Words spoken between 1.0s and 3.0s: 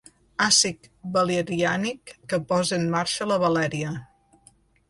valeriànic que posa en